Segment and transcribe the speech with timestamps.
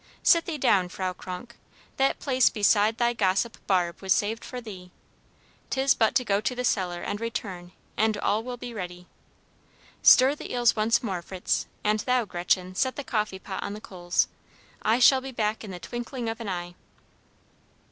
[0.23, 1.55] "Sit thee down, Frau Kronk.
[1.97, 4.89] That place beside thy gossip Barbe was saved for thee.
[5.69, 9.05] 'Tis but to go to the cellar and return, and all will be ready.
[10.01, 13.79] Stir the eels once more, Fritz; and thou, Gretchen, set the coffee pot on the
[13.79, 14.27] coals.
[14.81, 16.73] I shall be back in the twinkling of an eye."